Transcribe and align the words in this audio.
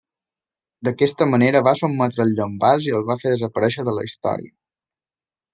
D'aquesta 0.87 1.27
manera 1.33 1.61
va 1.67 1.73
sotmetre 1.83 2.25
els 2.27 2.35
llombards 2.39 2.89
i 2.89 2.97
els 3.01 3.07
va 3.11 3.19
fer 3.25 3.35
desaparèixer 3.37 3.89
de 3.91 3.97
la 3.99 4.11
Història. 4.11 4.55